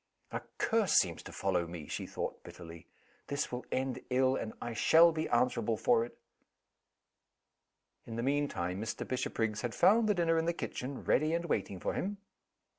"A 0.31 0.41
curse 0.57 0.93
seems 0.93 1.21
to 1.21 1.31
follow 1.31 1.67
me!" 1.67 1.85
she 1.85 2.07
thought, 2.07 2.41
bitterly. 2.43 2.87
"This 3.27 3.51
will 3.51 3.67
end 3.71 3.99
ill 4.09 4.35
and 4.35 4.51
I 4.59 4.73
shall 4.73 5.11
be 5.11 5.29
answerable 5.29 5.77
for 5.77 6.03
it!" 6.03 6.17
In 8.07 8.15
the 8.15 8.23
mean 8.23 8.47
time 8.47 8.81
Mr. 8.81 9.07
Bishopriggs 9.07 9.61
had 9.61 9.75
found 9.75 10.09
the 10.09 10.15
dinner 10.15 10.39
in 10.39 10.45
the 10.45 10.53
kitchen, 10.53 11.03
ready, 11.03 11.33
and 11.35 11.45
waiting 11.45 11.79
for 11.79 11.93
him. 11.93 12.17